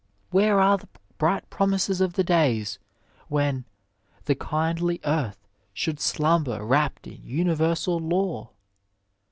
Where 0.31 0.59
are 0.59 0.79
the 0.79 0.89
bright 1.19 1.47
promises 1.51 2.01
of 2.01 2.13
the 2.13 2.23
days 2.23 2.79
when 3.27 3.65
"the 4.25 4.33
kindly 4.33 4.99
earth 5.05 5.47
should 5.75 5.99
slumber 5.99 6.65
rapt 6.65 7.05
in 7.05 7.23
universal 7.23 7.99
law 7.99 8.49